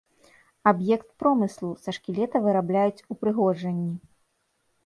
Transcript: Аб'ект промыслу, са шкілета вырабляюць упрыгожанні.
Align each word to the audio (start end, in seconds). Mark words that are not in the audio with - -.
Аб'ект 0.71 1.07
промыслу, 1.23 1.69
са 1.83 1.95
шкілета 1.97 2.37
вырабляюць 2.47 3.05
упрыгожанні. 3.17 3.93